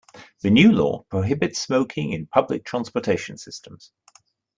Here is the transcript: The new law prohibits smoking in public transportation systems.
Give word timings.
The 0.41 0.49
new 0.49 0.71
law 0.71 1.03
prohibits 1.11 1.61
smoking 1.61 2.11
in 2.11 2.25
public 2.25 2.65
transportation 2.65 3.37
systems. 3.37 3.91